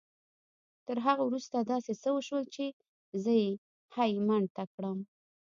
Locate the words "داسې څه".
1.71-2.09